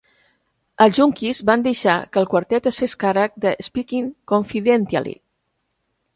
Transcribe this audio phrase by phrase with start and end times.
[0.85, 5.17] Els Junkies van deixar que el quartet es fes càrrec de "Speaking Confidentially".